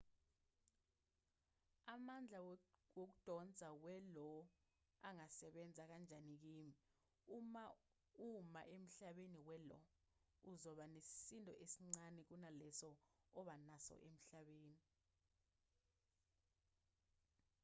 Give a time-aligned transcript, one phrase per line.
[1.95, 2.39] amandla
[2.97, 4.31] wokudonsa we-io
[5.09, 6.69] angasebenza kanjani kimi
[7.37, 7.63] uma
[8.29, 9.79] uma emhlabeni we-lo
[10.51, 12.89] uzoba nesisindo esincane kunaleso
[13.39, 14.75] oba naso emhlabeni